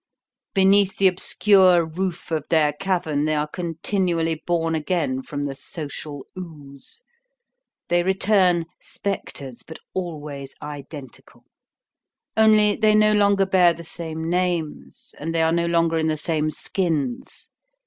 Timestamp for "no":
12.95-13.13, 15.53-15.67